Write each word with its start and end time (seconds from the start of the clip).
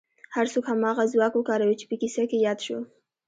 هر 0.35 0.45
څوک 0.53 0.65
هماغه 0.71 1.03
ځواک 1.11 1.33
وکاروي 1.35 1.75
چې 1.79 1.85
په 1.89 1.95
کيسه 2.01 2.23
کې 2.29 2.37
ياد 2.47 2.59
شو. 2.65 2.77